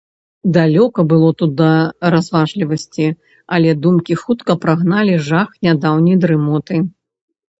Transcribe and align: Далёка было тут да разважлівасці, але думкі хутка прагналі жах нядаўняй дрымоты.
Далёка 0.55 0.99
было 1.11 1.27
тут 1.41 1.51
да 1.59 1.65
разважлівасці, 2.13 3.07
але 3.57 3.75
думкі 3.83 4.13
хутка 4.23 4.57
прагналі 4.65 5.13
жах 5.29 5.49
нядаўняй 5.67 6.17
дрымоты. 6.27 6.75